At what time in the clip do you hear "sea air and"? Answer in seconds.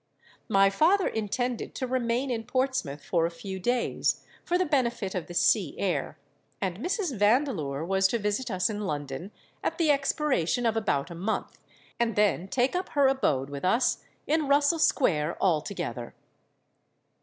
5.35-6.79